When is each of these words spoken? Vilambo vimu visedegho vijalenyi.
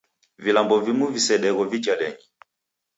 Vilambo 0.45 0.79
vimu 0.87 1.07
visedegho 1.17 1.63
vijalenyi. 1.77 2.23